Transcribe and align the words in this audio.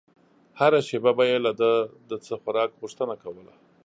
هره 0.59 0.79
شېبه 0.87 1.11
به 1.17 1.23
يې 1.31 1.37
له 1.45 1.51
ده 1.59 1.71
د 2.09 2.11
څه 2.25 2.33
خوراک 2.41 2.69
غوښتنه 2.81 3.15
کوله. 3.23 3.53